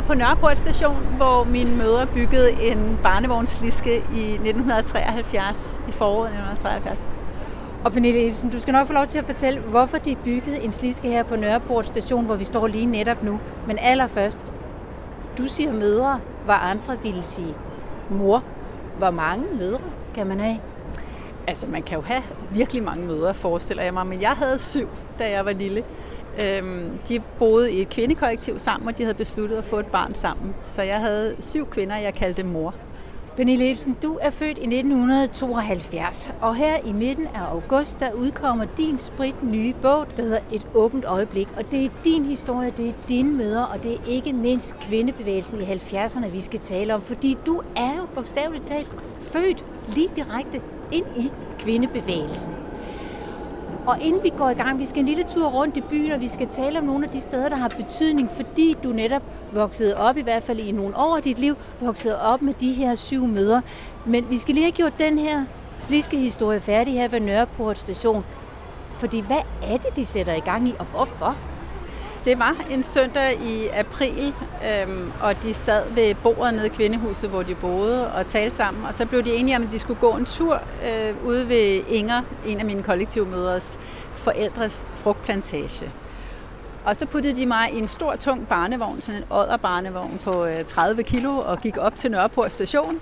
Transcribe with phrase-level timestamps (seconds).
[0.00, 7.08] er på Nørreport station, hvor min mødre byggede en barnevognsliske i 1973, i foråret 1973.
[7.84, 10.72] Og Pernille Ibsen, du skal nok få lov til at fortælle, hvorfor de byggede en
[10.72, 13.40] sliske her på Nørreport station, hvor vi står lige netop nu.
[13.66, 14.46] Men allerførst,
[15.38, 17.54] du siger mødre, hvor andre ville sige
[18.10, 18.44] mor.
[18.98, 19.80] Hvor mange mødre
[20.14, 20.58] kan man have?
[21.46, 24.88] Altså, man kan jo have virkelig mange mødre, forestiller jeg mig, men jeg havde syv,
[25.18, 25.84] da jeg var lille.
[26.40, 30.14] Øhm, de boede i et kvindekollektiv sammen, og de havde besluttet at få et barn
[30.14, 30.54] sammen.
[30.66, 32.74] Så jeg havde syv kvinder, jeg kaldte mor.
[33.36, 38.66] Pernille Ibsen, du er født i 1972, og her i midten af august, der udkommer
[38.76, 41.48] din sprit nye bog, der hedder Et åbent øjeblik.
[41.56, 45.60] Og det er din historie, det er dine møder, og det er ikke mindst kvindebevægelsen
[45.60, 48.88] i 70'erne, vi skal tale om, fordi du er jo bogstaveligt talt
[49.20, 49.64] født
[49.94, 50.60] lige direkte
[50.92, 52.54] ind i kvindebevægelsen.
[53.86, 56.20] Og inden vi går i gang, vi skal en lille tur rundt i byen, og
[56.20, 59.96] vi skal tale om nogle af de steder, der har betydning, fordi du netop voksede
[59.96, 62.94] op, i hvert fald i nogle år af dit liv, voksede op med de her
[62.94, 63.60] syv møder.
[64.06, 65.44] Men vi skal lige have gjort den her
[65.80, 68.24] sliske historie færdig her ved Nørreport station.
[68.98, 71.36] Fordi hvad er det, de sætter i gang i, og hvorfor?
[72.24, 74.34] Det var en søndag i april,
[74.66, 78.84] øhm, og de sad ved bordet nede i kvindehuset, hvor de boede, og talte sammen.
[78.84, 81.82] Og så blev de enige om, at de skulle gå en tur øh, ude ved
[81.88, 83.78] Inger, en af mine kollektivmøders
[84.12, 85.92] forældres frugtplantage.
[86.84, 90.64] Og så puttede de mig i en stor, tung barnevogn, sådan en odderbarnevogn på øh,
[90.64, 93.00] 30 kilo, og gik op til Nørreport station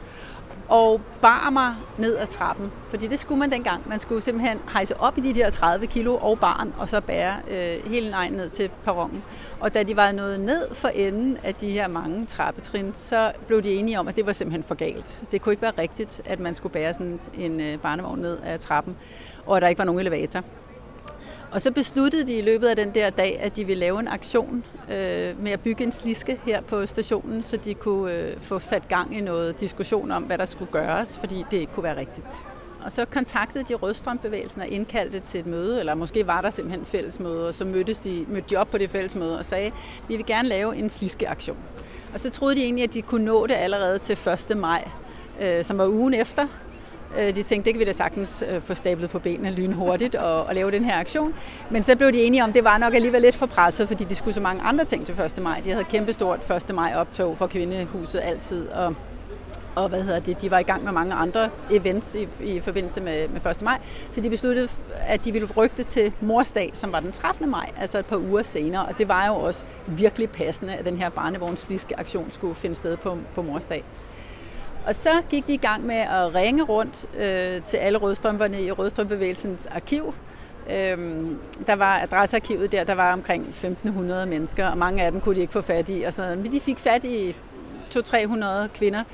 [0.69, 2.73] og bar mig ned ad trappen.
[2.89, 3.89] Fordi det skulle man dengang.
[3.89, 7.37] Man skulle simpelthen hejse op i de der 30 kilo og barn, og så bære
[7.51, 9.23] øh, hele vejen ned til perronen.
[9.61, 13.63] Og da de var nået ned for enden af de her mange trappetrin, så blev
[13.63, 15.25] de enige om, at det var simpelthen for galt.
[15.33, 18.59] Det kunne ikke være rigtigt, at man skulle bære sådan en øh, barnevogn ned ad
[18.59, 18.97] trappen,
[19.47, 20.43] og at der ikke var nogen elevator.
[21.53, 24.09] Og så besluttede de i løbet af den der dag, at de ville lave en
[24.09, 28.59] aktion øh, med at bygge en sliske her på stationen, så de kunne øh, få
[28.59, 31.97] sat gang i noget diskussion om, hvad der skulle gøres, fordi det ikke kunne være
[31.97, 32.27] rigtigt.
[32.85, 36.87] Og så kontaktede de Rødstrømbevægelsen og indkaldte til et møde, eller måske var der simpelthen
[36.87, 39.73] fællesmøde, og så mødtes de, mødte de op på det fællesmøde og sagde,
[40.09, 41.57] vi vil gerne lave en sliskeaktion.
[42.13, 44.19] Og så troede de egentlig, at de kunne nå det allerede til
[44.51, 44.57] 1.
[44.57, 44.89] maj,
[45.41, 46.47] øh, som var ugen efter,
[47.19, 50.45] Øh, de tænkte, det kan vi da sagtens øh, få stablet på benene lynhurtigt og,
[50.45, 51.35] og lave den her aktion.
[51.71, 54.05] Men så blev de enige om, at det var nok alligevel lidt for presset, fordi
[54.05, 55.43] de skulle så mange andre ting til 1.
[55.43, 55.61] maj.
[55.65, 56.75] De havde kæmpestort 1.
[56.75, 58.95] maj optog for kvindehuset altid, og
[59.83, 63.01] og hvad hedder det, de var i gang med mange andre events i, i forbindelse
[63.01, 63.63] med, med 1.
[63.63, 63.79] maj.
[64.11, 64.69] Så de besluttede,
[65.01, 67.51] at de ville rygte til morsdag, som var den 13.
[67.51, 68.87] maj, altså et par uger senere.
[68.87, 72.97] Og det var jo også virkelig passende, at den her barnevognsliske aktion skulle finde sted
[72.97, 73.85] på, på morsdag.
[74.89, 78.71] Og så gik de i gang med at ringe rundt øh, til alle rødstrømperne i
[78.71, 80.15] Rødstrømbevægelsens arkiv.
[80.71, 85.35] Øhm, der var adressearkivet der, der var omkring 1500 mennesker, og mange af dem kunne
[85.35, 86.03] de ikke få fat i.
[86.03, 86.39] Og sådan.
[86.43, 87.37] Men de fik fat i
[87.95, 89.05] 200-300 kvinder,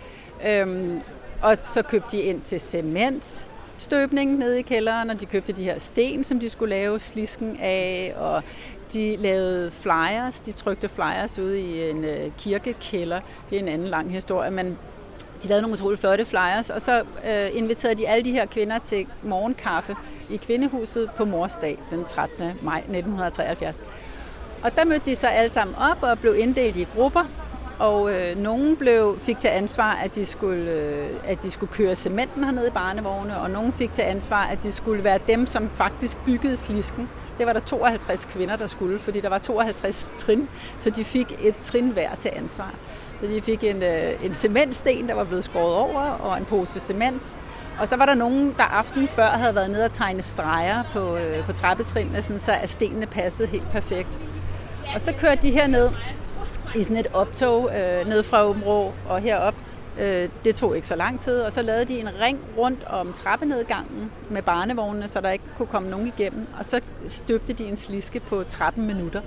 [0.46, 1.00] øhm,
[1.42, 3.48] og så købte de ind til cement,
[3.78, 7.56] støbning nede i kælderen, og de købte de her sten, som de skulle lave slisken
[7.60, 8.42] af, og
[8.92, 13.20] de lavede flyers, de trykte flyers ud i en øh, kirkekælder.
[13.50, 14.78] Det er en anden lang historie, men
[15.44, 18.78] de lavede nogle utroligt flotte flyers, og så øh, inviterede de alle de her kvinder
[18.78, 19.96] til morgenkaffe
[20.30, 22.52] i Kvindehuset på morsdag den 13.
[22.62, 23.82] maj 1973.
[24.62, 27.24] Og der mødte de sig alle sammen op og blev inddelt i grupper,
[27.78, 31.96] og øh, nogen blev, fik til ansvar, at de, skulle, øh, at de skulle køre
[31.96, 35.70] cementen hernede i barnevogne, og nogen fik til ansvar, at de skulle være dem, som
[35.70, 37.10] faktisk byggede slisken.
[37.38, 41.38] Det var der 52 kvinder, der skulle, fordi der var 52 trin, så de fik
[41.42, 42.74] et trin hver til ansvar.
[43.24, 46.80] Så de fik en, øh, en cementsten, der var blevet skåret over, og en pose
[46.80, 47.38] cement.
[47.80, 51.16] Og så var der nogen, der aften før havde været nede og tegne streger på,
[51.16, 54.20] øh, på trappetrinene, sådan så at stenene passede helt perfekt.
[54.94, 55.90] Og så kørte de her ned
[56.76, 58.62] i sådan et optog øh, ned fra Åben
[59.08, 59.54] og herop.
[60.00, 63.12] Øh, det tog ikke så lang tid, og så lavede de en ring rundt om
[63.12, 66.46] trappenedgangen med barnevognene, så der ikke kunne komme nogen igennem.
[66.58, 69.20] Og så støbte de en sliske på 13 minutter.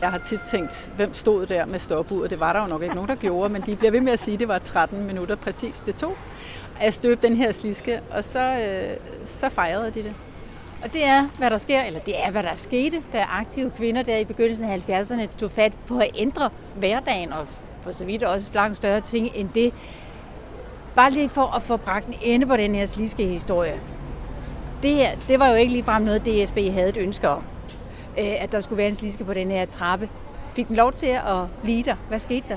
[0.00, 2.30] Jeg har tit tænkt, hvem stod der med stopuret?
[2.30, 4.18] Det var der jo nok ikke nogen, der gjorde, men de bliver ved med at
[4.18, 6.16] sige, at det var 13 minutter præcis, det tog.
[6.80, 10.14] At støbe den her sliske, og så, øh, så fejrede de det.
[10.84, 14.02] Og det er, hvad der sker, eller det er, hvad der skete, da aktive kvinder
[14.02, 17.46] der i begyndelsen af 70'erne tog fat på at ændre hverdagen, og
[17.82, 19.74] for så vidt også langt større ting end det.
[20.96, 23.80] Bare lige for at få bragt en ende på den her sliske historie.
[24.82, 27.42] Det her, det var jo ikke ligefrem noget, DSB havde et ønske om.
[28.18, 30.08] Øh, at der skulle være en sliske på den her trappe.
[30.56, 31.94] Fik den lov til at blive der?
[32.08, 32.56] Hvad skete der?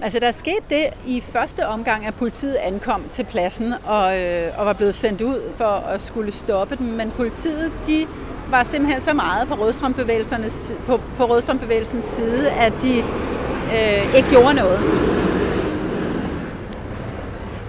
[0.00, 4.66] Altså der skete det i første omgang, at politiet ankom til pladsen og, øh, og
[4.66, 6.86] var blevet sendt ud for at skulle stoppe dem.
[6.86, 8.06] Men politiet, de
[8.50, 14.54] var simpelthen så meget på Rødstrømbevægelsens, på, på Rødstrømbevægelsens side, at de øh, ikke gjorde
[14.54, 14.80] noget.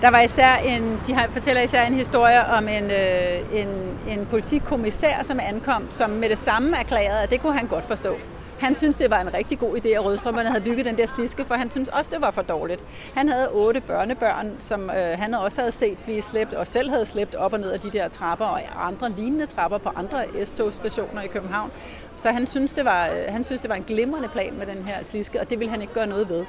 [0.01, 3.67] Der var især en, de fortæller især en historie om en, øh, en,
[4.09, 8.15] en politikommissær, som ankom, som med det samme erklærede, at det kunne han godt forstå.
[8.59, 11.45] Han synes det var en rigtig god idé, at Rødstrømmerne havde bygget den der sliske,
[11.45, 12.86] for han synes også, det var for dårligt.
[13.13, 17.06] Han havde otte børnebørn, som øh, han også havde set blive slæbt, og selv havde
[17.06, 21.21] slæbt op og ned af de der trapper, og andre lignende trapper på andre S-togstationer
[21.21, 21.71] i København.
[22.15, 24.88] Så han synes, det var, øh, han synes, det var en glimrende plan med den
[24.88, 26.45] her sliske, og det ville han ikke gøre noget ved.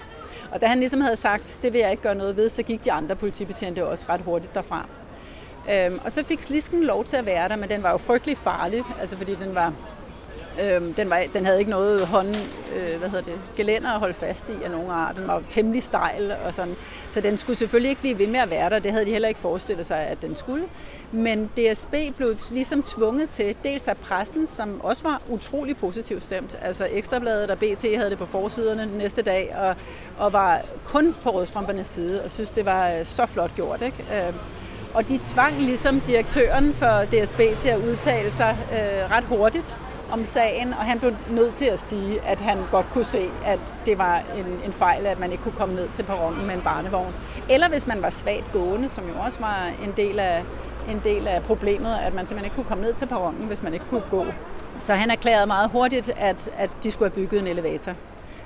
[0.53, 2.85] Og da han ligesom havde sagt, det vil jeg ikke gøre noget ved, så gik
[2.85, 4.87] de andre politibetjente også ret hurtigt derfra.
[5.71, 8.39] Øhm, og så fik slisken lov til at være der, men den var jo frygtelig
[8.39, 9.73] farlig, altså fordi den var
[10.63, 12.37] Øhm, den, var, den havde ikke noget hånd,
[12.77, 15.17] øh, hvad hedder det, gelænder at holde fast i af nogen art.
[15.17, 16.75] Den var temmelig stejl og sådan.
[17.11, 18.79] Så den skulle selvfølgelig ikke blive ved med at være der.
[18.79, 20.65] Det havde de heller ikke forestillet sig, at den skulle.
[21.13, 26.59] Men DSB blev ligesom tvunget til, dels af pressen, som også var utrolig positivt stemt.
[26.63, 29.77] Altså Ekstrabladet og BT havde det på forsiderne næste dag, og,
[30.19, 33.83] og var kun på rødstrømpernes side, og synes, det var øh, så flot gjort.
[33.83, 34.05] Ikke?
[34.13, 34.35] Øh,
[34.95, 39.79] og de tvang ligesom direktøren for DSB til at udtale sig øh, ret hurtigt
[40.13, 43.59] om sagen, og han blev nødt til at sige, at han godt kunne se, at
[43.87, 46.61] det var en, en fejl, at man ikke kunne komme ned til perronen med en
[46.61, 47.15] barnevogn.
[47.51, 50.43] Eller hvis man var svagt gående, som jo også var en del af,
[50.91, 53.75] en del af problemet, at man simpelthen ikke kunne komme ned til perronen, hvis man
[53.75, 54.27] ikke kunne gå.
[54.79, 57.93] Så han erklærede meget hurtigt, at, at de skulle have bygget en elevator.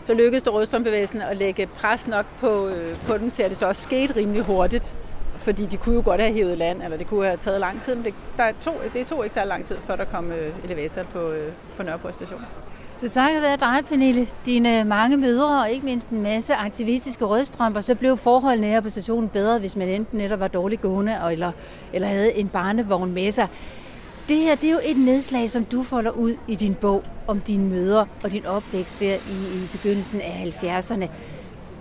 [0.02, 3.58] Så lykkedes det Rødstrømbevægelsen at lægge pres nok på, øh, på dem til, at det
[3.58, 4.96] så også skete rimelig hurtigt
[5.42, 7.94] fordi de kunne jo godt have hævet land, eller det kunne have taget lang tid,
[7.94, 11.02] men det, der to, det tog ikke så lang tid, før der kom øh, elevator
[11.02, 12.40] på, øh, på Nørreport station.
[12.96, 17.80] Så takket være dig, Pernille, dine mange mødre og ikke mindst en masse aktivistiske rødstrømper,
[17.80, 21.52] så blev forholdene her på stationen bedre, hvis man enten netop var dårligt gående eller,
[21.92, 23.48] eller havde en barnevogn med sig.
[24.28, 27.40] Det her det er jo et nedslag, som du folder ud i din bog om
[27.40, 31.06] dine møder og din opvækst der i, i begyndelsen af 70'erne.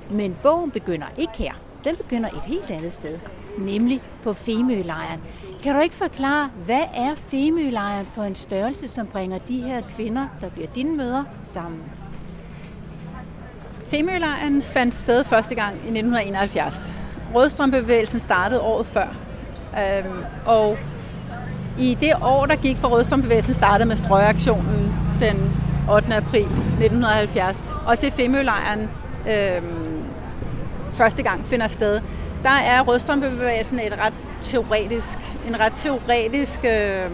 [0.09, 1.53] Men bogen begynder ikke her.
[1.85, 3.19] Den begynder et helt andet sted
[3.57, 5.19] nemlig på Femølejren.
[5.63, 10.27] Kan du ikke forklare, hvad er Femølejren for en størrelse, som bringer de her kvinder,
[10.41, 11.79] der bliver dine møder, sammen?
[13.87, 16.95] Femølejren fandt sted første gang i 1971.
[17.35, 19.07] Rødstrømbevægelsen startede året før.
[19.79, 20.77] Øhm, og
[21.79, 25.53] i det år, der gik for Rødstrømbevægelsen, startede med strøgeaktionen den
[25.91, 26.15] 8.
[26.15, 28.89] april 1970, og til Femølejren
[29.29, 30.03] øhm,
[30.91, 32.01] første gang finder sted,
[32.43, 37.11] der er rødstrømpebevægelsen et ret teoretisk, en ret teoretisk øh,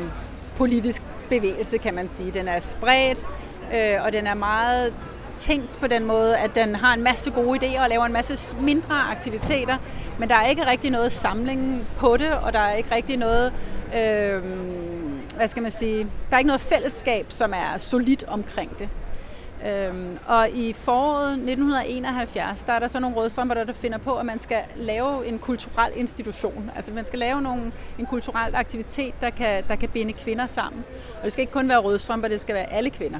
[0.55, 2.31] politisk bevægelse, kan man sige.
[2.31, 3.25] Den er spredt,
[3.73, 4.93] øh, og den er meget
[5.35, 8.55] tænkt på den måde, at den har en masse gode idéer og laver en masse
[8.55, 9.77] mindre aktiviteter,
[10.17, 13.53] men der er ikke rigtig noget samling på det, og der er ikke rigtig noget,
[13.95, 14.43] øh,
[15.35, 18.89] hvad skal man sige, der er ikke noget fællesskab, som er solidt omkring det.
[19.65, 24.15] Øhm, og i foråret 1971, der er der så nogle rødstrømper, der der finder på,
[24.15, 26.71] at man skal lave en kulturel institution.
[26.75, 30.83] Altså man skal lave nogle, en kulturel aktivitet, der kan, der kan binde kvinder sammen.
[31.17, 33.19] Og det skal ikke kun være rødstrømper, det skal være alle kvinder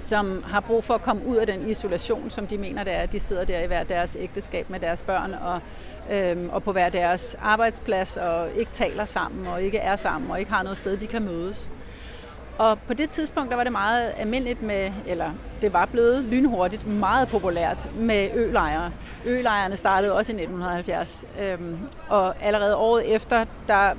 [0.00, 3.06] som har brug for at komme ud af den isolation, som de mener det er.
[3.06, 5.60] De sidder der i hver deres ægteskab med deres børn og,
[6.10, 10.38] øhm, og på hver deres arbejdsplads og ikke taler sammen og ikke er sammen og
[10.38, 11.70] ikke har noget sted, de kan mødes.
[12.60, 15.30] Og på det tidspunkt, der var det meget almindeligt med, eller
[15.62, 18.92] det var blevet lynhurtigt meget populært med ølejre.
[19.26, 23.92] Ølejrene startede også i 1970, øhm, og allerede året efter, der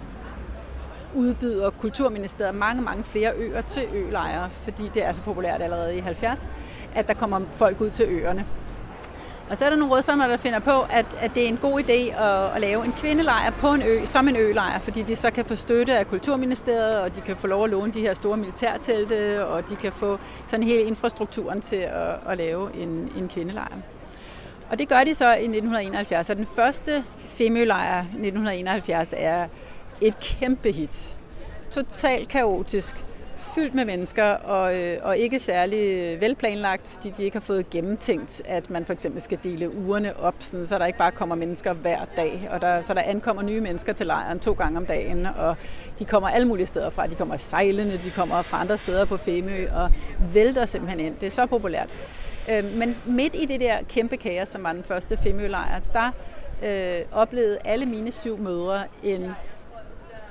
[1.15, 5.99] udbyder Kulturministeriet mange, mange flere øer til ølejre, fordi det er så populært allerede i
[5.99, 6.47] 70,
[6.95, 8.45] at der kommer folk ud til øerne.
[9.51, 11.79] Og så er der nogle rødstrømmer, der finder på, at, at det er en god
[11.79, 15.31] idé at, at lave en kvindelejr på en ø, som en ølejr, fordi de så
[15.31, 18.37] kan få støtte af Kulturministeriet, og de kan få lov at låne de her store
[18.37, 23.75] militærtelte, og de kan få sådan hele infrastrukturen til at, at lave en, en kvindelejr.
[24.69, 29.47] Og det gør de så i 1971, og den første Femølejr 1971 er
[30.01, 31.17] et kæmpe hit.
[31.71, 33.05] Totalt kaotisk
[33.41, 37.69] fyldt med mennesker og, øh, og ikke særlig øh, velplanlagt, fordi de ikke har fået
[37.69, 41.35] gennemtænkt, at man for eksempel skal dele ugerne op, sådan, så der ikke bare kommer
[41.35, 44.85] mennesker hver dag, og der, så der ankommer nye mennesker til lejren to gange om
[44.85, 45.55] dagen, og
[45.99, 47.07] de kommer alle mulige steder fra.
[47.07, 49.91] De kommer sejlende, de kommer fra andre steder på Femø, og
[50.33, 51.15] vælter simpelthen ind.
[51.19, 51.89] Det er så populært.
[52.51, 56.11] Øh, men midt i det der kæmpe kaos, som var den første Femø-lejr, der
[56.63, 59.31] øh, oplevede alle mine syv mødre en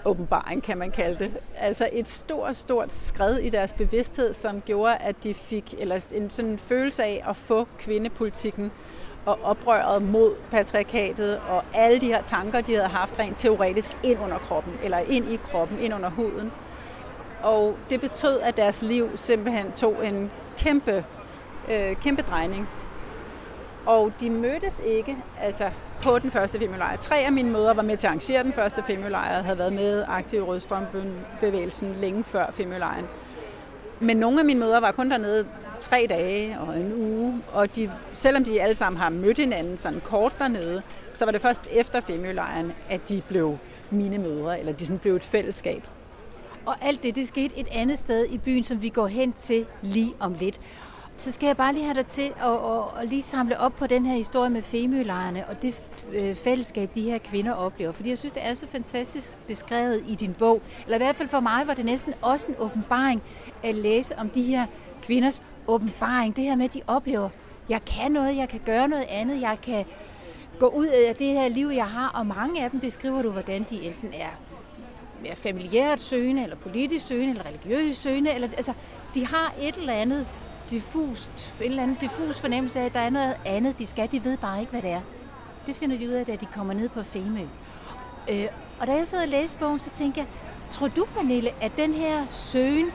[0.04, 1.32] åbenbaring, kan man kalde det.
[1.58, 6.30] Altså et stort, stort skred i deres bevidsthed, som gjorde, at de fik eller en
[6.30, 8.72] sådan følelse af at få kvindepolitikken
[9.26, 14.18] og oprøret mod patriarkatet og alle de her tanker, de havde haft rent teoretisk ind
[14.20, 16.52] under kroppen, eller ind i kroppen, ind under huden.
[17.42, 21.04] Og det betød, at deres liv simpelthen tog en kæmpe,
[21.68, 22.68] øh, kæmpe drejning.
[23.86, 25.70] Og de mødtes ikke altså
[26.02, 26.96] på den første femølejr.
[26.96, 30.04] Tre af mine mødre var med til at arrangere den første femølejr, havde været med
[30.08, 33.06] aktiv i Rødstrømbevægelsen længe før femølejren.
[34.00, 35.46] Men nogle af mine mødre var kun dernede
[35.80, 40.00] tre dage og en uge, og de, selvom de alle sammen har mødt hinanden sådan
[40.00, 40.82] kort dernede,
[41.14, 43.58] så var det først efter femølejren, at de blev
[43.90, 45.82] mine mødre, eller de sådan blev et fællesskab.
[46.66, 49.66] Og alt det, det skete et andet sted i byen, som vi går hen til
[49.82, 50.60] lige om lidt.
[51.20, 53.86] Så skal jeg bare lige have dig til at, at, at lige samle op på
[53.86, 57.92] den her historie med femølejerne og det øh, fællesskab, de her kvinder oplever.
[57.92, 60.62] Fordi jeg synes, det er så fantastisk beskrevet i din bog.
[60.84, 63.22] Eller i hvert fald for mig var det næsten også en åbenbaring
[63.62, 64.66] at læse om de her
[65.02, 66.36] kvinders åbenbaring.
[66.36, 67.28] Det her med, at de oplever,
[67.68, 69.84] jeg kan noget, jeg kan gøre noget andet, jeg kan
[70.58, 72.08] gå ud af det her liv, jeg har.
[72.08, 74.38] Og mange af dem beskriver du, hvordan de enten er
[75.22, 78.30] mere familiært søgende, eller politisk søgende, eller religiøst søgende.
[78.30, 78.72] Eller, altså,
[79.14, 80.26] de har et eller andet
[80.70, 84.12] diffust, en eller anden diffus fornemmelse af, at der er noget andet, de skal.
[84.12, 85.00] De ved bare ikke, hvad det er.
[85.66, 87.46] Det finder de ud af, da de kommer ned på Femø.
[88.28, 88.46] Øh,
[88.80, 90.26] og da jeg sad og læste bogen, så tænkte jeg,
[90.70, 92.90] tror du, Pernille, at den her søgen,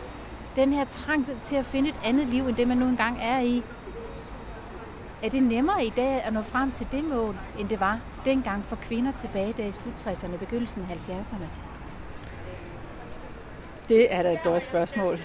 [0.55, 3.39] den her trang til at finde et andet liv, end det man nu engang er
[3.39, 3.63] i,
[5.23, 8.65] er det nemmere i dag at nå frem til det mål, end det var dengang
[8.65, 11.45] for kvinder tilbage der i slut 60'erne, begyndelsen af 70'erne?
[13.89, 15.19] Det er da et godt spørgsmål.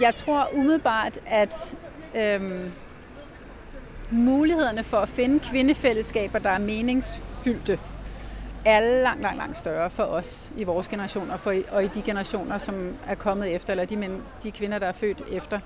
[0.00, 1.76] Jeg tror umiddelbart, at
[2.14, 2.72] øhm,
[4.10, 7.78] mulighederne for at finde kvindefællesskaber, der er meningsfyldte,
[8.64, 12.02] er langt, langt, langt større for os i vores generation og, for, og i de
[12.02, 15.60] generationer, som er kommet efter, eller de, mænd, de kvinder, der er født efter.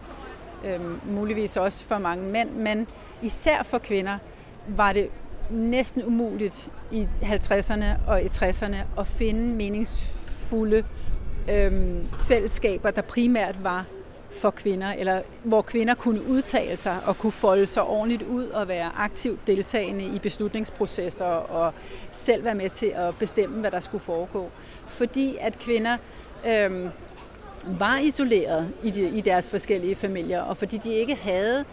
[0.65, 2.87] Øhm, muligvis også for mange mænd, men
[3.23, 4.19] især for kvinder
[4.69, 5.11] var det
[5.51, 10.85] næsten umuligt i 50'erne og i 60'erne at finde meningsfulde
[11.51, 13.85] øhm, fællesskaber, der primært var
[14.33, 18.69] for kvinder, eller hvor kvinder kunne udtale sig og kunne folde sig ordentligt ud og
[18.69, 21.73] være aktivt deltagende i beslutningsprocesser og
[22.13, 24.51] selv være med til at bestemme, hvad der skulle foregå.
[24.87, 25.97] Fordi at kvinder
[26.47, 26.89] øh,
[27.67, 31.65] var isoleret i, de, i deres forskellige familier, og fordi de ikke havde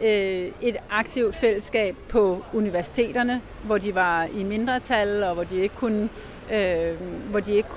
[0.00, 5.74] øh, et aktivt fællesskab på universiteterne, hvor de var i mindretal, og hvor de ikke
[5.74, 6.08] kunne,
[6.52, 6.94] øh,
[7.30, 7.68] hvor de ikke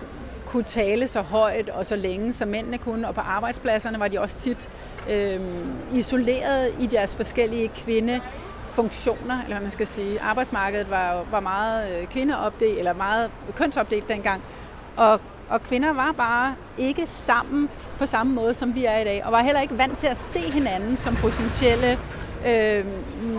[0.56, 3.08] kunne tale så højt og så længe, som mændene kunne.
[3.08, 4.70] Og på arbejdspladserne var de også tit
[5.10, 5.40] øh,
[5.94, 10.22] isoleret i deres forskellige kvindefunktioner, eller hvad man skal sige.
[10.22, 14.42] Arbejdsmarkedet var, var meget øh, kvindeopdelt, eller meget kønsopdelt dengang.
[14.96, 17.70] Og, og kvinder var bare ikke sammen
[18.00, 20.18] på samme måde, som vi er i dag, og var heller ikke vant til at
[20.18, 22.00] se hinanden som potentielle
[22.48, 22.86] øh,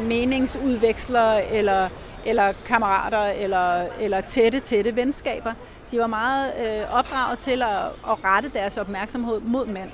[0.09, 1.89] meningsudvekslere eller
[2.27, 5.53] eller kammerater, eller, eller tætte, tætte venskaber.
[5.91, 7.79] De var meget øh, opdraget til at,
[8.09, 9.91] at rette deres opmærksomhed mod mænd.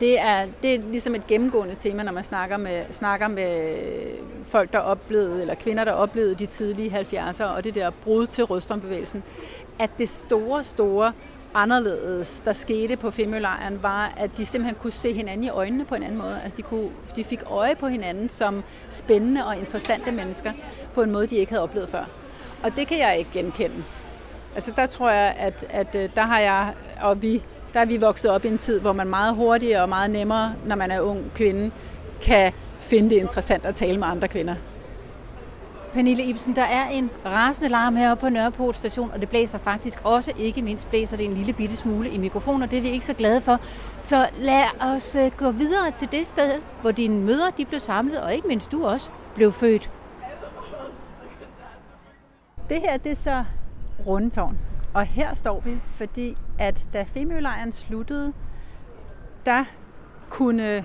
[0.00, 3.76] Det er, det er ligesom et gennemgående tema, når man snakker med, snakker med
[4.46, 8.44] folk, der oplevede, eller kvinder, der oplevede de tidlige 70'ere, og det der brud til
[8.44, 9.22] rødstrømbevægelsen,
[9.78, 11.12] at det store, store
[11.54, 15.94] anderledes, der skete på Femølejren, var, at de simpelthen kunne se hinanden i øjnene på
[15.94, 16.40] en anden måde.
[16.44, 20.52] Altså de, kunne, de fik øje på hinanden som spændende og interessante mennesker
[20.94, 22.04] på en måde, de ikke havde oplevet før.
[22.62, 23.84] Og det kan jeg ikke genkende.
[24.54, 27.42] Altså der tror jeg, at, at øh, der har jeg og vi,
[27.74, 30.54] der er vi vokset op i en tid, hvor man meget hurtigere og meget nemmere,
[30.66, 31.70] når man er ung kvinde,
[32.22, 34.54] kan finde det interessant at tale med andre kvinder.
[35.94, 39.98] Pernille Ibsen, der er en rasende larm heroppe på Nørreport station, og det blæser faktisk
[40.04, 42.88] også, ikke mindst blæser det en lille bitte smule i mikrofonen, og det er vi
[42.88, 43.60] ikke så glade for.
[44.00, 48.20] Så lad os øh, gå videre til det sted, hvor dine mødre de blev samlet,
[48.20, 49.90] og ikke mindst du også blev født.
[52.68, 53.44] Det her det er så
[54.06, 54.58] Rundetårn,
[54.94, 58.32] og her står vi, fordi at da Femølejren sluttede,
[59.46, 59.64] der
[60.30, 60.84] kunne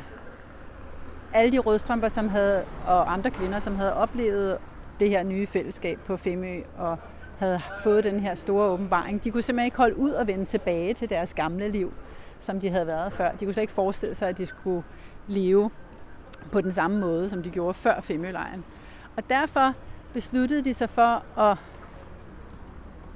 [1.33, 4.57] alle de rødstrømper, som havde, og andre kvinder, som havde oplevet
[4.99, 6.97] det her nye fællesskab på Femø og
[7.37, 9.23] havde fået den her store åbenbaring.
[9.23, 11.93] De kunne simpelthen ikke holde ud og vende tilbage til deres gamle liv,
[12.39, 13.31] som de havde været før.
[13.31, 14.83] De kunne slet ikke forestille sig, at de skulle
[15.27, 15.69] leve
[16.51, 18.65] på den samme måde, som de gjorde før Femølejren.
[19.17, 19.73] Og derfor
[20.13, 21.57] besluttede de sig for at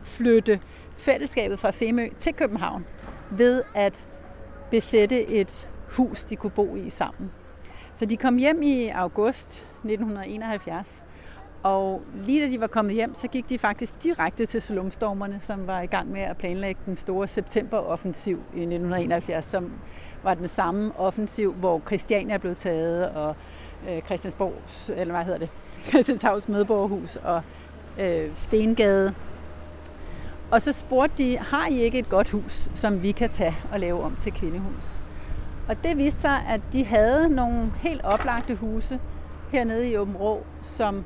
[0.03, 0.59] flytte
[0.97, 2.85] fællesskabet fra Femø til København
[3.31, 4.07] ved at
[4.71, 7.31] besætte et hus, de kunne bo i sammen.
[7.95, 9.47] Så de kom hjem i august
[9.83, 11.05] 1971,
[11.63, 15.67] og lige da de var kommet hjem, så gik de faktisk direkte til slumstormerne, som
[15.67, 19.71] var i gang med at planlægge den store septemberoffensiv i 1971, som
[20.23, 23.35] var den samme offensiv, hvor Christiania blev taget, og
[23.89, 25.49] øh, Christiansborgs, eller hvad hedder det,
[25.89, 27.41] Christianshavns medborgerhus og
[27.99, 29.13] øh, Stengade.
[30.51, 33.79] Og så spurgte de, har I ikke et godt hus, som vi kan tage og
[33.79, 35.03] lave om til kvindehus?
[35.69, 38.99] Og det viste sig, at de havde nogle helt oplagte huse,
[39.51, 41.03] hernede i Åben Rå, som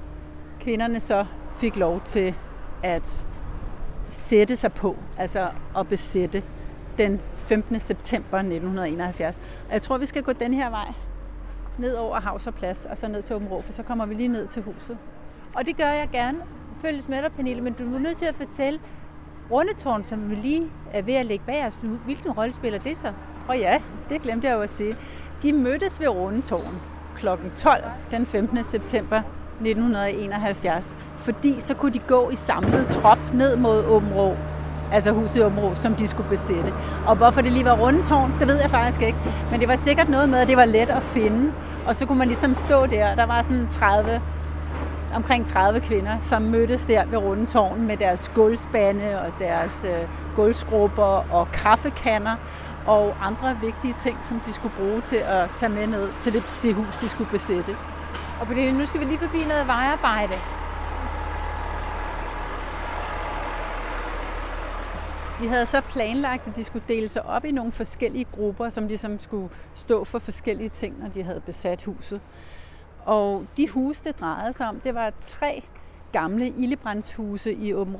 [0.67, 1.25] kvinderne så
[1.59, 2.35] fik lov til
[2.83, 3.27] at
[4.09, 6.43] sætte sig på, altså at besætte
[6.97, 7.79] den 15.
[7.79, 9.41] september 1971.
[9.67, 10.93] Og jeg tror, vi skal gå den her vej
[11.77, 14.13] ned over Havs og Plads, og så ned til Åben Rå, for så kommer vi
[14.13, 14.97] lige ned til huset.
[15.55, 16.37] Og det gør jeg gerne.
[16.81, 18.79] Følges med dig, Pernille, men du er nødt til at fortælle,
[19.51, 23.13] Rundetårn, som vi lige er ved at lægge bag os, hvilken rolle spiller det så?
[23.47, 24.95] Og ja, det glemte jeg jo at sige.
[25.43, 26.81] De mødtes ved Rundetårn
[27.15, 27.27] kl.
[27.55, 28.63] 12 den 15.
[28.63, 29.21] september
[29.59, 34.35] 1971, fordi så kunne de gå i samlet trop ned mod Åbenrå,
[34.91, 36.73] altså huset Åbenrå, som de skulle besætte.
[37.07, 39.17] Og hvorfor det lige var Rundetårn, det ved jeg faktisk ikke.
[39.51, 41.51] Men det var sikkert noget med, at det var let at finde.
[41.87, 44.21] Og så kunne man ligesom stå der, der var sådan 30
[45.15, 51.25] omkring 30 kvinder, som mødtes der ved Rundetårn med deres gulvspande og deres øh, gulvsgrupper
[51.31, 52.35] og kaffekanner
[52.85, 56.43] og andre vigtige ting, som de skulle bruge til at tage med ned til det,
[56.63, 57.75] det hus, de skulle besætte.
[58.39, 60.33] Og det, nu skal vi lige forbi noget vejarbejde.
[65.39, 68.87] De havde så planlagt, at de skulle dele sig op i nogle forskellige grupper, som
[68.87, 72.21] ligesom skulle stå for forskellige ting, når de havde besat huset.
[73.05, 75.63] Og de huse, det drejede sig om, det var tre
[76.11, 77.97] gamle ildebrandshuse i Åben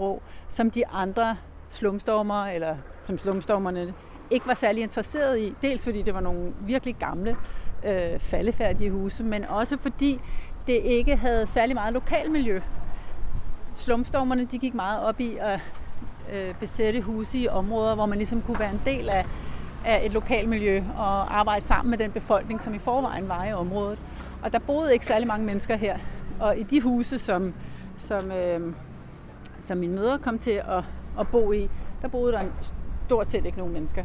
[0.48, 1.38] som de andre
[1.70, 2.76] slumstormer, eller
[3.06, 3.94] som slumstormerne
[4.32, 5.54] ikke var særlig interesseret i.
[5.62, 7.38] Dels fordi det var nogle virkelig gamle,
[7.86, 10.20] øh, faldefærdige huse, men også fordi
[10.68, 12.62] det ikke havde særlig meget lokalmiljø.
[13.76, 15.60] Slumstormerne de gik meget op i at
[16.34, 19.26] øh, besætte huse i områder, hvor man ligesom kunne være en del af,
[19.86, 24.00] af et lokalmiljø og arbejde sammen med den befolkning, som i forvejen var i området.
[24.44, 25.98] Og der boede ikke særlig mange mennesker her.
[26.40, 27.54] Og i de huse, som,
[27.98, 28.74] som, øh,
[29.60, 30.84] som min mødre kom til at,
[31.20, 31.70] at bo i,
[32.02, 32.42] der boede der
[33.06, 34.04] stort set ikke nogen mennesker.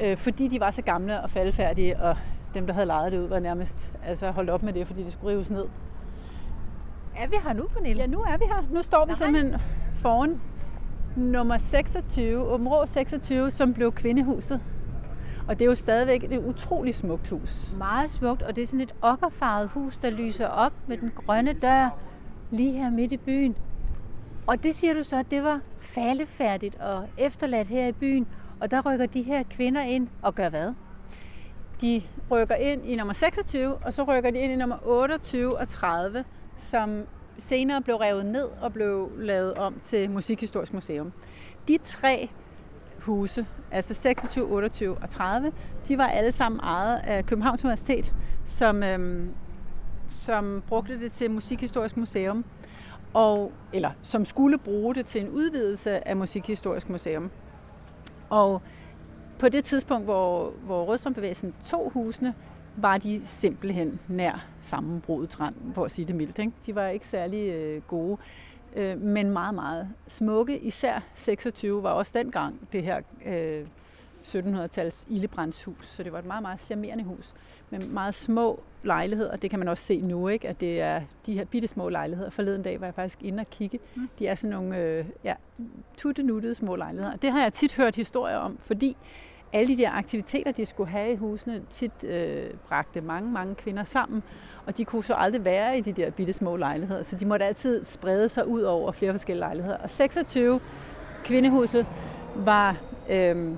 [0.00, 2.16] Øh, fordi de var så gamle og faldfærdige, og
[2.54, 5.12] dem, der havde lejet det ud, var nærmest altså, holdt op med det, fordi det
[5.12, 5.64] skulle rives ned.
[7.16, 8.00] Er vi her nu, Pernille?
[8.00, 8.64] Ja, nu er vi her.
[8.70, 9.14] Nu står vi Nej.
[9.14, 9.60] simpelthen
[9.94, 10.40] foran
[11.16, 14.60] nummer 26, Åben Rå 26, som blev kvindehuset.
[15.48, 17.72] Og det er jo stadigvæk et utroligt smukt hus.
[17.78, 21.52] Meget smukt, og det er sådan et okkerfarvet hus, der lyser op med den grønne
[21.52, 21.88] dør
[22.50, 23.56] lige her midt i byen.
[24.46, 28.26] Og det siger du så, at det var faldefærdigt og efterladt her i byen,
[28.60, 30.72] og der rykker de her kvinder ind og gør hvad?
[31.80, 35.68] De rykker ind i nummer 26, og så rykker de ind i nummer 28 og
[35.68, 36.24] 30,
[36.56, 37.02] som
[37.38, 41.12] senere blev revet ned og blev lavet om til Musikhistorisk Museum.
[41.68, 42.28] De tre
[42.98, 45.52] huse, altså 26, 28 og 30,
[45.88, 49.34] de var alle sammen ejet af Københavns Universitet, som, øhm,
[50.08, 52.44] som brugte det til Musikhistorisk Museum,
[53.14, 57.30] og, eller som skulle bruge det til en udvidelse af Musikhistorisk Museum.
[58.30, 58.62] Og
[59.38, 62.34] på det tidspunkt, hvor, hvor Rødstrømbevægelsen tog husene,
[62.76, 66.38] var de simpelthen nær sammenbrudets rand, for at sige det mildt.
[66.38, 66.52] Ikke?
[66.66, 68.18] De var ikke særlig øh, gode
[68.76, 70.58] øh, men meget, meget smukke.
[70.58, 73.66] Især 26 var også dengang det her øh,
[74.24, 77.34] 1700-tals ildebrændshus, så det var et meget, meget charmerende hus
[77.70, 79.36] med meget små lejligheder.
[79.36, 80.48] Det kan man også se nu, ikke?
[80.48, 82.30] at det er de her bitte små lejligheder.
[82.30, 83.78] Forleden dag var jeg faktisk inde og kigge.
[83.94, 84.08] Mm.
[84.18, 85.34] De er sådan nogle øh, ja,
[85.96, 87.16] tuttenuttede små lejligheder.
[87.16, 88.96] Det har jeg tit hørt historier om, fordi
[89.52, 93.84] alle de der aktiviteter, de skulle have i husene, tit øh, bragte mange, mange kvinder
[93.84, 94.22] sammen,
[94.66, 97.44] og de kunne så aldrig være i de der bitte små lejligheder, så de måtte
[97.44, 99.76] altid sprede sig ud over flere forskellige lejligheder.
[99.76, 100.60] Og 26
[101.24, 101.86] kvindehuse
[102.34, 102.76] var,
[103.10, 103.52] øh,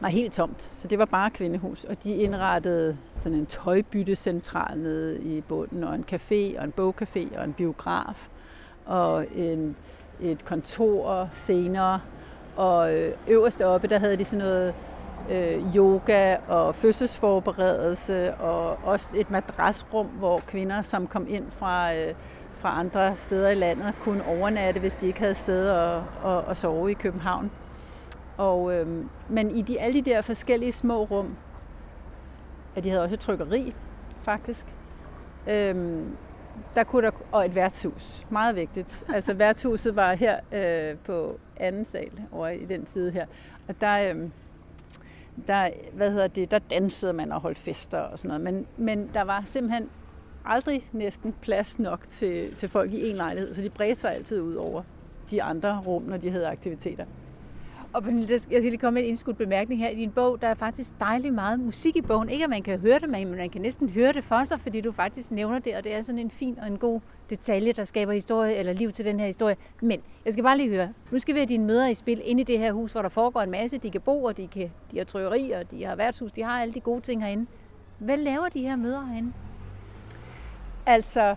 [0.00, 5.20] var helt tomt, så det var bare kvindehus, og de indrettede sådan en tøjbyttecentral nede
[5.20, 8.28] i bunden, og en café, og en bogcafé, og en biograf,
[8.86, 9.76] og en,
[10.20, 12.00] et kontor senere,
[12.56, 14.74] og øh, øverst oppe, der havde de sådan noget
[15.30, 22.14] øh, yoga og fødselsforberedelse og også et madrasrum, hvor kvinder, som kom ind fra, øh,
[22.58, 26.56] fra andre steder i landet, kunne overnatte, hvis de ikke havde sted at, at, at
[26.56, 27.50] sove i København.
[28.38, 31.36] Og, øh, men i de, alle de der forskellige små rum,
[32.76, 33.74] at de havde også et trykkeri,
[34.22, 34.66] faktisk,
[35.46, 36.02] øh,
[36.74, 39.04] der kunne der, og et værtshus, meget vigtigt.
[39.14, 43.26] Altså værtshuset var her øh, på anden sal over i den side her,
[43.68, 44.28] og der, øh,
[45.46, 48.54] der, hvad hedder det, der dansede man og holdt fester og sådan noget.
[48.54, 49.90] Men, men der var simpelthen
[50.44, 54.40] aldrig næsten plads nok til, til folk i en lejlighed, så de bredte sig altid
[54.40, 54.82] ud over
[55.30, 57.04] de andre rum, når de havde aktiviteter.
[57.92, 59.88] Og jeg skal lige komme med en indskudt bemærkning her.
[59.88, 62.28] I din bog, der er faktisk dejligt meget musik i bogen.
[62.28, 64.80] Ikke at man kan høre det, men man kan næsten høre det for sig, fordi
[64.80, 67.84] du faktisk nævner det, og det er sådan en fin og en god detalje, der
[67.84, 69.56] skaber historie eller liv til den her historie.
[69.80, 72.40] Men jeg skal bare lige høre, nu skal vi have dine møder i spil inde
[72.40, 73.78] i det her hus, hvor der foregår en masse.
[73.78, 76.60] De kan bo, og de, kan, de har trykkeri, og de har værtshus, de har
[76.62, 77.46] alle de gode ting herinde.
[77.98, 79.32] Hvad laver de her møder herinde?
[80.86, 81.34] Altså,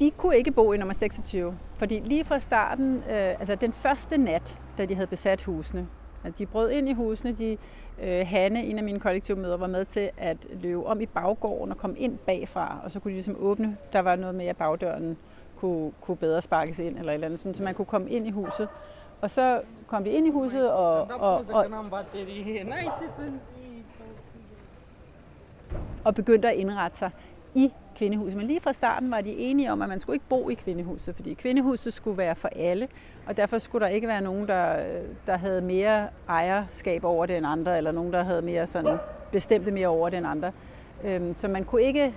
[0.00, 4.18] de kunne ikke bo i nummer 26, fordi lige fra starten, øh, altså den første
[4.18, 5.86] nat, da de havde besat husene,
[6.24, 7.56] at de brød ind i husene, de,
[8.02, 11.78] øh, Hanne, en af mine kollektivmøder, var med til at løbe om i baggården og
[11.78, 15.16] komme ind bagfra, og så kunne de ligesom åbne, der var noget med, at bagdøren
[15.56, 18.26] kunne, kunne bedre sparkes ind, eller et eller andet, sådan, så man kunne komme ind
[18.26, 18.68] i huset.
[19.20, 21.66] Og så kom de ind i huset, og, og, og,
[26.04, 27.10] og begyndte at indrette sig
[27.54, 28.36] i kvindehuset.
[28.36, 31.14] Men lige fra starten var de enige om, at man skulle ikke bo i kvindehuset,
[31.14, 32.88] fordi kvindehuset skulle være for alle,
[33.26, 34.84] og derfor skulle der ikke være nogen, der,
[35.26, 38.98] der havde mere ejerskab over det end andre, eller nogen, der havde mere sådan,
[39.32, 40.52] bestemte mere over det end andre.
[41.04, 42.14] Øhm, så man kunne ikke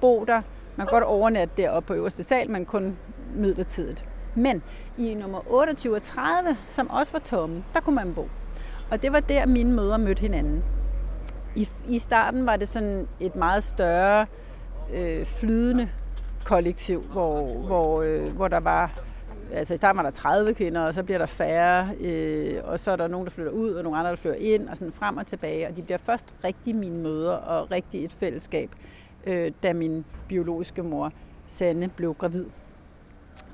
[0.00, 0.42] bo der.
[0.76, 2.96] Man kunne godt overnatte deroppe på øverste sal, men kun
[3.34, 4.08] midlertidigt.
[4.34, 4.62] Men
[4.98, 8.28] i nummer 28 og 30, som også var tomme, der kunne man bo.
[8.90, 10.64] Og det var der, mine mødre mødte hinanden.
[11.56, 14.26] I, i starten var det sådan et meget større øh,
[14.94, 15.88] Øh, flydende
[16.44, 19.00] kollektiv, hvor, hvor, øh, hvor der var
[19.52, 22.90] altså i starten var der 30 kvinder, og så bliver der færre, øh, og så
[22.90, 25.16] er der nogen, der flytter ud, og nogle andre, der flytter ind, og sådan frem
[25.16, 25.68] og tilbage.
[25.68, 28.70] Og de bliver først rigtig mine møder, og rigtig et fællesskab,
[29.26, 31.12] øh, da min biologiske mor,
[31.46, 32.46] Sanne, blev gravid.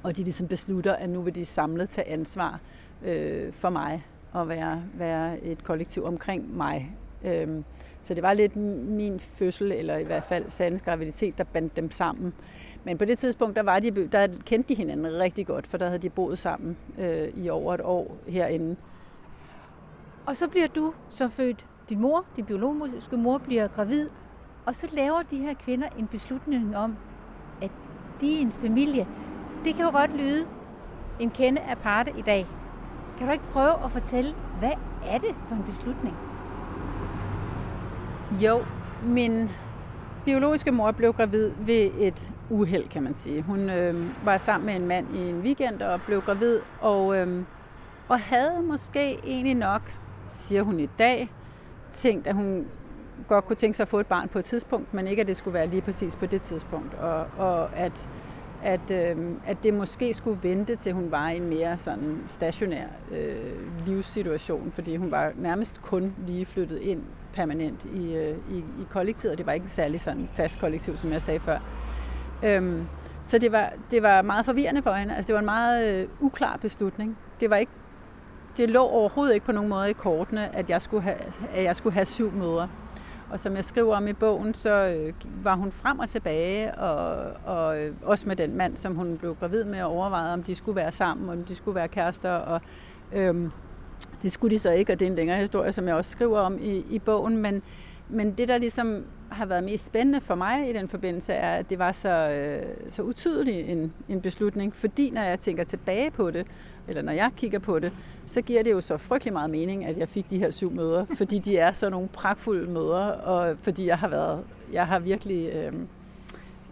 [0.03, 2.61] Og de ligesom beslutter, at nu vil de samlet tage ansvar
[3.05, 6.96] øh, for mig, og være, være et kollektiv omkring mig.
[7.27, 7.65] Øhm,
[8.03, 11.91] så det var lidt min fødsel, eller i hvert fald Sandes graviditet, der bandt dem
[11.91, 12.35] sammen.
[12.85, 15.87] Men på det tidspunkt, der, var de, der kendte de hinanden rigtig godt, for der
[15.87, 18.77] havde de boet sammen øh, i over et år herinde.
[20.27, 24.09] Og så bliver du så født, din mor, din biologiske mor, bliver gravid,
[24.67, 26.97] og så laver de her kvinder en beslutning om,
[27.62, 27.71] at
[28.21, 29.07] de er en familie.
[29.65, 30.47] Det kan jo godt lyde
[31.21, 32.47] en kende aparte i dag.
[33.19, 34.73] Kan du ikke prøve at fortælle, hvad
[35.07, 36.17] er det for en beslutning?
[38.31, 38.65] Jo,
[39.03, 39.51] min
[40.25, 43.43] biologiske mor blev gravid ved et uheld, kan man sige.
[43.43, 47.43] Hun øh, var sammen med en mand i en weekend og blev gravid, og, øh,
[48.09, 49.93] og havde måske egentlig nok,
[50.29, 51.33] siger hun i dag,
[51.93, 52.67] tænkt, at hun
[53.29, 55.37] godt kunne tænke sig at få et barn på et tidspunkt, men ikke at det
[55.37, 58.09] skulle være lige præcis på det tidspunkt, og, og at
[58.62, 59.16] at, øh,
[59.47, 64.71] at det måske skulle vente til hun var i en mere sådan stationær øh, livssituation,
[64.71, 69.38] fordi hun var nærmest kun lige flyttet ind permanent i, øh, i, i kollektivet, og
[69.38, 71.59] det var ikke en særlig sådan fast kollektiv, som jeg sagde før.
[72.42, 72.87] Øhm,
[73.23, 75.16] så det var, det var meget forvirrende for hende.
[75.16, 77.19] Altså, det var en meget øh, uklar beslutning.
[77.40, 77.73] Det var ikke
[78.57, 81.16] det lå overhovedet ikke på nogen måde i kortene, at jeg skulle have,
[81.53, 82.69] at jeg skulle have syv møder.
[83.31, 85.12] Og som jeg skriver om i bogen, så øh,
[85.45, 89.37] var hun frem og tilbage, og, og øh, også med den mand, som hun blev
[89.41, 92.31] gravid med, og overvejede, om de skulle være sammen, om de skulle være kærester.
[92.31, 92.61] Og,
[93.12, 93.51] øhm,
[94.23, 96.39] det skulle de så ikke, og det er en længere historie, som jeg også skriver
[96.39, 97.37] om i, i bogen.
[97.37, 97.62] Men,
[98.09, 101.71] men det, der ligesom har været mest spændende for mig i den forbindelse, er, at
[101.71, 104.77] det var så, øh, så utydelig en, en beslutning.
[104.77, 106.47] Fordi når jeg tænker tilbage på det,
[106.88, 107.92] eller når jeg kigger på det,
[108.27, 111.05] så giver det jo så frygtelig meget mening, at jeg fik de her syv møder,
[111.19, 115.53] fordi de er så nogle pragtfulde møder, og fordi jeg har været, jeg har virkelig
[115.53, 115.73] øh,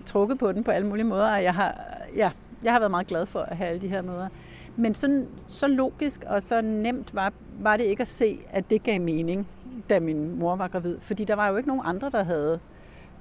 [0.06, 1.80] trukket på den på alle mulige måder, og jeg har,
[2.16, 2.30] ja,
[2.64, 4.28] jeg har været meget glad for at have alle de her møder.
[4.76, 8.82] Men sådan, så logisk og så nemt var, var det ikke at se, at det
[8.82, 9.48] gav mening,
[9.90, 10.96] da min mor var gravid.
[11.00, 12.60] Fordi der var jo ikke nogen andre, der havde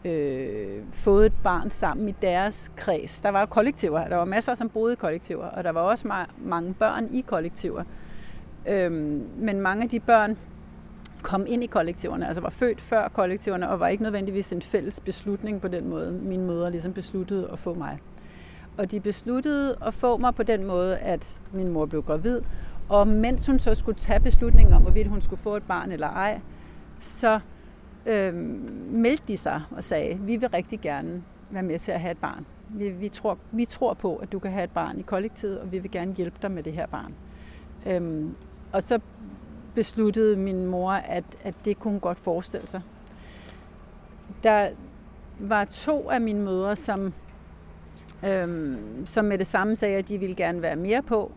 [0.06, 3.22] øh, fået et barn sammen i deres kreds.
[3.22, 4.08] Der var jo kollektiver.
[4.08, 7.22] Der var masser, som boede i kollektiver, og der var også ma- mange børn i
[7.22, 7.84] kollektiver.
[8.68, 10.38] Øhm, men mange af de børn
[11.22, 15.00] kom ind i kollektiverne, altså var født før kollektiverne, og var ikke nødvendigvis en fælles
[15.00, 18.00] beslutning på den måde, min mor ligesom besluttede at få mig.
[18.78, 22.42] Og de besluttede at få mig på den måde, at min mor blev gravid,
[22.94, 26.08] og mens hun så skulle tage beslutningen om, hvorvidt hun skulle få et barn eller
[26.08, 26.42] ej,
[27.00, 27.40] så
[28.06, 28.34] øh,
[28.92, 32.18] meldte de sig og sagde, vi vil rigtig gerne være med til at have et
[32.18, 32.46] barn.
[32.70, 35.72] Vi, vi, tror, vi tror på, at du kan have et barn i kollektivet, og
[35.72, 37.14] vi vil gerne hjælpe dig med det her barn.
[37.86, 38.36] Øhm,
[38.72, 39.00] og så
[39.76, 42.82] besluttede min mor, at, at det kunne hun godt forestille sig.
[44.44, 44.70] Der
[45.40, 47.14] var to af mine mødre, som,
[48.26, 51.32] øhm, som med det samme sagde, at de ville gerne være mere på,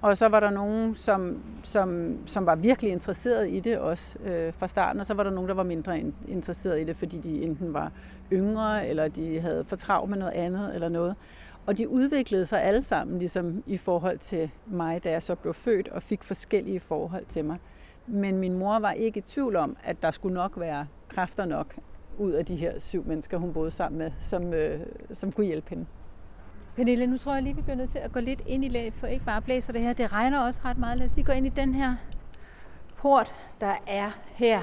[0.00, 4.52] og så var der nogen, som, som, som var virkelig interesseret i det også øh,
[4.52, 7.42] fra starten, og så var der nogen, der var mindre interesseret i det, fordi de
[7.42, 7.92] enten var
[8.32, 11.14] yngre, eller de havde for travlt med noget andet eller noget.
[11.66, 15.54] Og de udviklede sig alle sammen ligesom i forhold til mig, da jeg så blev
[15.54, 17.58] født og fik forskellige forhold til mig.
[18.06, 21.74] Men min mor var ikke i tvivl om, at der skulle nok være kræfter nok
[22.18, 24.80] ud af de her syv mennesker, hun boede sammen med, som, øh,
[25.12, 25.86] som kunne hjælpe hende.
[26.78, 28.92] Pernille, nu tror jeg lige, vi bliver nødt til at gå lidt ind i lag,
[28.92, 29.92] for ikke bare blæser det her.
[29.92, 30.98] Det regner også ret meget.
[30.98, 31.94] Lad os lige gå ind i den her
[32.96, 34.60] port, der er her.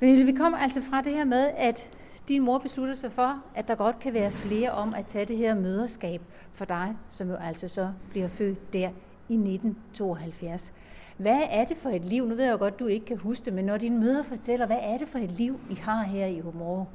[0.00, 1.86] Pernille, vi kommer altså fra det her med, at
[2.28, 5.36] Din mor beslutter sig for, at der godt kan være flere om at tage det
[5.36, 6.20] her møderskab
[6.52, 8.88] for dig, som jo altså så bliver født der
[9.28, 10.72] i 1972.
[11.16, 12.26] Hvad er det for et liv?
[12.26, 14.66] Nu ved jeg jo godt, du ikke kan huske det, men når dine møder fortæller,
[14.66, 16.88] hvad er det for et liv, I har her i Humor?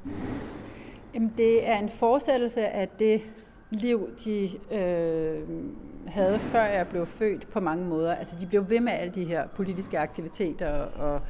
[1.13, 3.21] Jamen, det er en fortsættelse af det
[3.75, 5.41] liv, de øh,
[6.07, 8.15] havde, før jeg blev født på mange måder.
[8.15, 11.21] Altså, de blev ved med alle de her politiske aktiviteter, og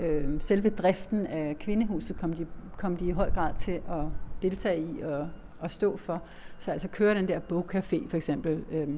[0.00, 4.04] øh, selve driften af kvindehuset kom de, kom de i høj grad til at
[4.42, 5.28] deltage i og,
[5.60, 6.22] og stå for.
[6.58, 8.88] Så altså køre den der bogcafé for eksempel, øh,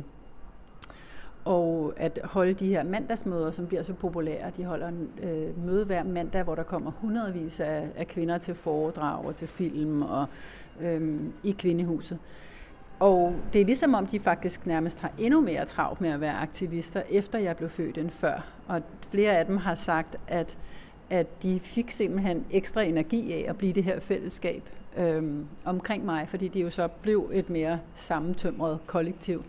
[1.44, 4.50] og at holde de her mandagsmøder, som bliver så populære.
[4.56, 8.54] De holder en øh, møde hver mandag, hvor der kommer hundredvis af, af kvinder til
[8.54, 10.26] foredrag og til film og
[10.80, 12.18] øh, i kvindehuset.
[13.00, 16.34] Og det er ligesom om, de faktisk nærmest har endnu mere travlt med at være
[16.34, 18.46] aktivister, efter jeg blev født end før.
[18.68, 20.56] Og flere af dem har sagt, at,
[21.10, 24.62] at de fik simpelthen ekstra energi af at blive det her fællesskab
[24.96, 29.44] øhm, omkring mig, fordi de jo så blev et mere sammentømret kollektiv.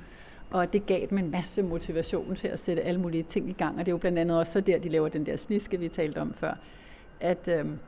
[0.51, 3.73] Og det gav dem en masse motivation til at sætte alle mulige ting i gang.
[3.79, 5.87] Og det er jo blandt andet også så der, de laver den der sniske, vi
[5.87, 6.53] talte om før.
[7.19, 7.79] At øhm,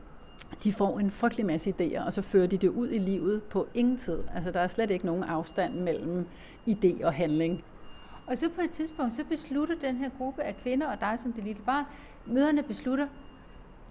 [0.64, 3.68] de får en frygtelig masse idéer, og så fører de det ud i livet på
[3.74, 4.20] ingen tid.
[4.36, 6.26] Altså der er slet ikke nogen afstand mellem
[6.68, 7.64] idé og handling.
[8.28, 11.34] Og så på et tidspunkt, så beslutter den her gruppe af kvinder og dig som
[11.34, 11.86] det lille barn,
[12.26, 13.08] møderne beslutter,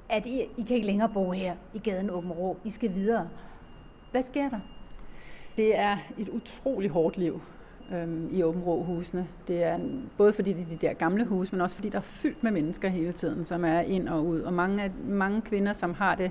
[0.09, 2.57] at I, I kan ikke længere bo her i gaden Åben Rå.
[2.65, 3.29] I skal videre.
[4.11, 4.61] Hvad sker der?
[5.57, 7.41] Det er et utroligt hårdt liv
[7.95, 9.27] øhm, i Åben husene.
[9.49, 9.79] Det er
[10.17, 12.51] både fordi det er de der gamle huse, men også fordi der er fyldt med
[12.51, 14.41] mennesker hele tiden, som er ind og ud.
[14.41, 16.31] Og mange, af, mange kvinder, som har det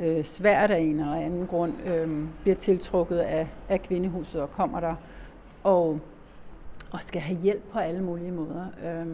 [0.00, 4.80] øh, svært af en eller anden grund, øh, bliver tiltrukket af, af kvindehuset og kommer
[4.80, 4.94] der
[5.62, 6.00] og,
[6.90, 8.66] og skal have hjælp på alle mulige måder.
[8.84, 9.06] Øh,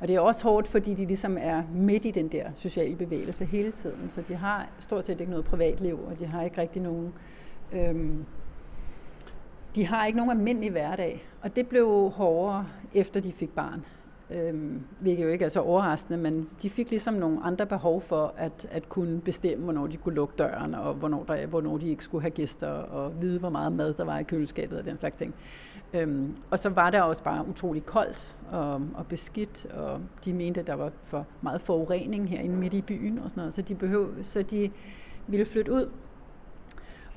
[0.00, 3.44] og det er også hårdt, fordi de ligesom er midt i den der sociale bevægelse
[3.44, 4.10] hele tiden.
[4.10, 7.12] Så de har stort set ikke noget privatliv, og de har ikke rigtig nogen...
[7.72, 8.10] Øh,
[9.74, 13.84] de har ikke nogen almindelig hverdag, og det blev hårdere, efter de fik barn.
[14.30, 18.34] Øhm, hvilket jo ikke er så overraskende, men de fik ligesom nogle andre behov for
[18.36, 22.04] at, at kunne bestemme, hvornår de kunne lukke døren, og hvornår, der, hvornår de ikke
[22.04, 25.16] skulle have gæster, og vide, hvor meget mad der var i køleskabet og den slags
[25.16, 25.34] ting.
[25.94, 30.60] Øhm, og så var der også bare utrolig koldt og, og beskidt, og de mente,
[30.60, 33.74] at der var for meget forurening herinde midt i byen og sådan noget, så de,
[33.74, 34.70] behøv, så de
[35.26, 35.88] ville flytte ud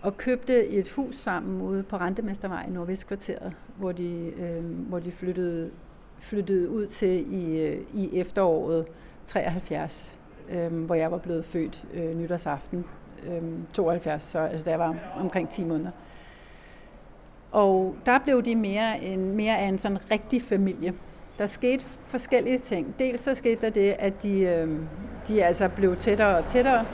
[0.01, 5.12] og købte et hus sammen ude på Rentemestervej i Nordvestkvarteret, hvor de, øh, hvor de
[5.12, 5.71] flyttede,
[6.19, 8.86] flyttede ud til i, øh, i efteråret
[9.25, 10.17] 73,
[10.49, 12.86] øh, hvor jeg var blevet født øh, nytårsaften
[13.27, 13.41] øh,
[13.73, 15.91] 72, så altså, da jeg var omkring 10 måneder.
[17.51, 20.93] Og der blev de mere, en, mere af en sådan rigtig familie.
[21.38, 22.95] Der skete forskellige ting.
[22.99, 24.79] Dels så skete der det, at de, øh,
[25.27, 26.86] de altså blev tættere og tættere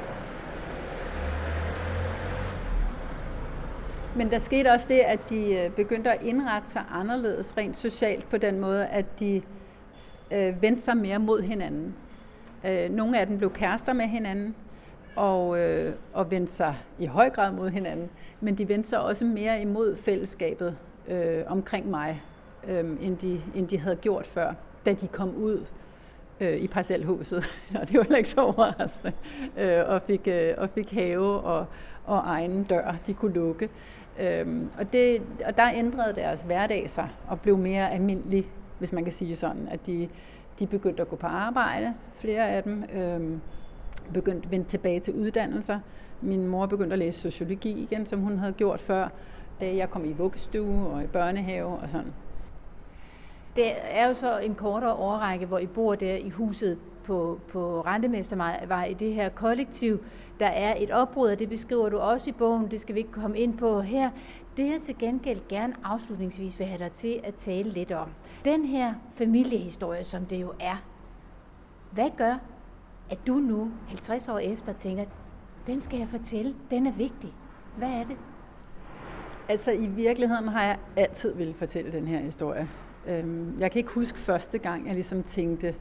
[4.16, 8.30] Men der skete også det, at de øh, begyndte at indrette sig anderledes rent socialt
[8.30, 9.42] på den måde, at de
[10.32, 11.96] øh, vendte sig mere mod hinanden.
[12.66, 14.56] Øh, nogle af dem blev kærester med hinanden,
[15.16, 18.10] og, øh, og vendte sig i høj grad mod hinanden,
[18.42, 22.22] men de vendte sig også mere imod fællesskabet øh, omkring mig,
[22.68, 24.54] øh, end, de, end de havde gjort før,
[24.86, 25.66] da de kom ud
[26.40, 27.46] øh, i parcelhuset,
[27.82, 29.14] og det var heller ikke så overraskende,
[29.58, 31.66] øh, og, fik, øh, og fik have og,
[32.06, 33.70] og egen dør, de kunne lukke.
[34.20, 38.46] Øhm, og, det, og der ændrede deres hverdag sig og blev mere almindelig,
[38.80, 40.10] hvis man kan sige sådan, at de,
[40.60, 43.42] de begyndte at gå på arbejde, flere af dem, øhm,
[44.14, 45.80] begyndte at vende tilbage til uddannelser.
[46.22, 49.08] Min mor begyndte at læse sociologi igen, som hun havde gjort før,
[49.60, 52.14] da jeg kom i vuggestue og i børnehave og sådan.
[53.56, 57.82] Det er jo så en kortere årrække, hvor I bor der i huset på, på
[57.82, 60.04] Rentemestervej i det her kollektiv.
[60.44, 63.12] Der er et opbrud, og det beskriver du også i bogen, det skal vi ikke
[63.12, 64.10] komme ind på her.
[64.58, 68.10] Det jeg til gengæld gerne afslutningsvis vil have dig til at tale lidt om.
[68.46, 70.84] Den her familiehistorie, som det jo er,
[71.92, 72.36] hvad gør,
[73.10, 75.06] at du nu, 50 år efter, tænker,
[75.68, 77.34] den skal jeg fortælle, den er vigtig.
[77.78, 78.18] Hvad er det?
[79.50, 82.70] Altså i virkeligheden har jeg altid ville fortælle den her historie.
[83.08, 85.76] Øhm, jeg kan ikke huske første gang, jeg ligesom tænkte,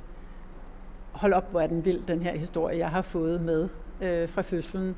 [1.13, 3.69] hold op, hvor er den vild, den her historie, jeg har fået med
[4.03, 4.97] øh, fra fødslen.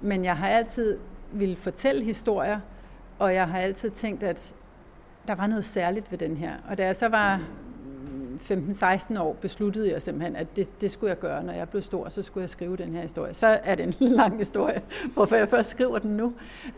[0.00, 0.98] Men jeg har altid
[1.32, 2.60] ville fortælle historier,
[3.18, 4.54] og jeg har altid tænkt, at
[5.28, 6.52] der var noget særligt ved den her.
[6.68, 7.40] Og da jeg så var
[8.40, 12.08] 15-16 år, besluttede jeg simpelthen, at det, det skulle jeg gøre, når jeg blev stor,
[12.08, 13.34] så skulle jeg skrive den her historie.
[13.34, 14.82] Så er det en lang historie,
[15.14, 16.32] hvorfor jeg først skriver den nu.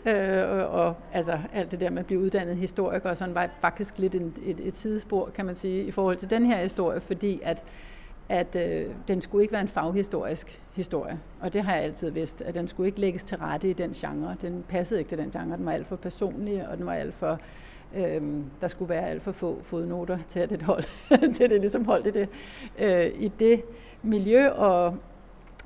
[0.06, 3.50] Øh, og, og altså alt det der med at blive uddannet historiker, og sådan var
[3.60, 7.00] faktisk lidt en, et, et sidespor, kan man sige, i forhold til den her historie,
[7.00, 7.64] fordi at
[8.32, 11.20] at øh, den skulle ikke være en faghistorisk historie.
[11.40, 13.92] Og det har jeg altid vidst, at den skulle ikke lægges til rette i den
[13.92, 14.36] genre.
[14.42, 15.56] Den passede ikke til den genre.
[15.56, 17.38] Den var alt for personlig, og den var alt for...
[17.96, 18.22] Øh,
[18.60, 20.84] der skulle være alt for få fodnoter til at det hold,
[21.34, 22.28] til det ligesom holdt i det,
[22.78, 23.62] øh, i det
[24.02, 24.96] miljø og,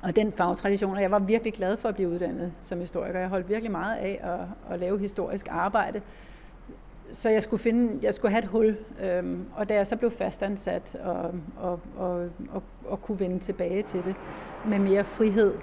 [0.03, 0.95] og den fagtradition.
[0.95, 3.19] Og jeg var virkelig glad for at blive uddannet som historiker.
[3.19, 6.01] Jeg holdt virkelig meget af at, at lave historisk arbejde
[7.11, 10.11] så jeg skulle finde, jeg skulle have et hul, øhm, og da jeg så blev
[10.11, 14.15] fastansat og, og, og, og, og kunne vende tilbage til det
[14.67, 15.53] med mere frihed,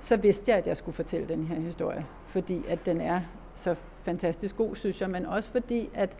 [0.00, 3.20] så vidste jeg, at jeg skulle fortælle den her historie, fordi at den er
[3.54, 6.18] så fantastisk god, synes jeg, men også fordi, at,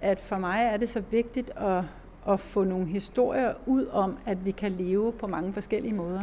[0.00, 1.82] at for mig er det så vigtigt at,
[2.28, 6.22] at få nogle historier ud om, at vi kan leve på mange forskellige måder.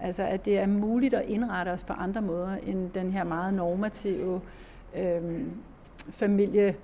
[0.00, 3.54] Altså, at det er muligt at indrette os på andre måder end den her meget
[3.54, 4.40] normative
[4.96, 5.50] øhm,
[6.10, 6.74] familie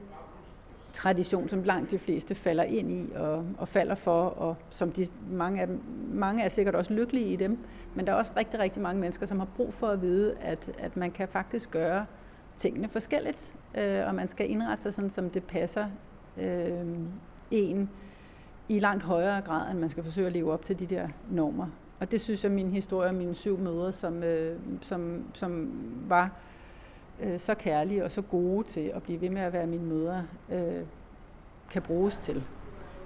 [0.95, 5.07] tradition, som langt de fleste falder ind i og, og falder for, og som de,
[5.31, 5.81] mange, af dem,
[6.13, 7.59] mange er sikkert også lykkelige i dem,
[7.95, 10.73] men der er også rigtig, rigtig mange mennesker, som har brug for at vide, at,
[10.79, 12.07] at man kan faktisk gøre
[12.57, 15.87] tingene forskelligt, øh, og man skal indrette sig sådan, som det passer
[16.41, 16.71] øh,
[17.51, 17.91] en
[18.69, 21.67] i langt højere grad, end man skal forsøge at leve op til de der normer.
[22.01, 25.73] Og det synes jeg, min historie og mine syv møder, som, øh, som, som
[26.09, 26.31] var
[27.23, 30.27] øh, så kærlige og så gode til at blive ved med at være mine mødre,
[30.53, 30.83] øh,
[31.71, 32.43] kan bruges til.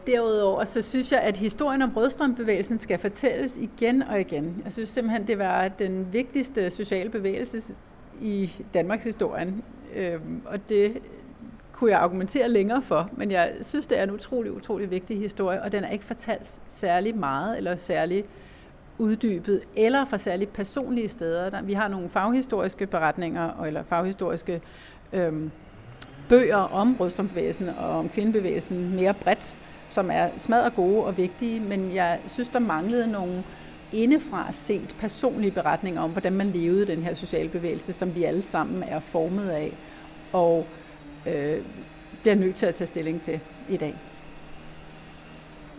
[0.06, 4.62] Derudover så synes jeg, at historien om rødstrømbevægelsen skal fortælles igen og igen.
[4.64, 7.74] Jeg synes simpelthen, det var den vigtigste sociale bevægelse
[8.20, 9.62] i Danmarks historien.
[9.94, 10.98] Øh, og det
[11.72, 15.62] kunne jeg argumentere længere for, men jeg synes, det er en utrolig, utrolig vigtig historie,
[15.62, 18.24] og den er ikke fortalt særlig meget eller særlig
[18.98, 21.62] uddybet, eller fra særligt personlige steder.
[21.62, 24.60] Vi har nogle faghistoriske beretninger, eller faghistoriske
[25.12, 25.50] øhm,
[26.28, 29.56] bøger om rødstrømbevægelsen og om kvindebevægelsen mere bredt,
[29.86, 33.44] som er smadret gode og vigtige, men jeg synes, der manglede nogle
[33.92, 38.42] indefra set personlige beretninger om, hvordan man levede den her sociale bevægelse, som vi alle
[38.42, 39.72] sammen er formet af,
[40.32, 40.66] og
[41.26, 41.58] øh,
[42.22, 43.94] bliver nødt til at tage stilling til i dag.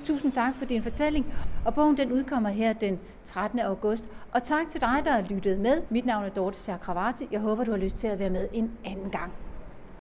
[0.04, 1.34] Tusind tak for din fortælling,
[1.66, 3.60] og bogen den udkommer her den 13.
[3.60, 4.06] august.
[4.32, 5.82] Og tak til dig, der har lyttet med.
[5.90, 7.28] Mit navn er Dorte Chakravarti.
[7.32, 9.32] Jeg håber, du har lyst til at være med en anden gang.